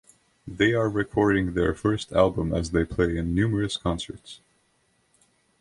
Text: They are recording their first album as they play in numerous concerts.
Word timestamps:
They 0.47 0.73
are 0.73 0.89
recording 0.89 1.53
their 1.53 1.75
first 1.75 2.11
album 2.11 2.55
as 2.55 2.71
they 2.71 2.85
play 2.85 3.15
in 3.17 3.35
numerous 3.35 3.77
concerts. 3.77 4.39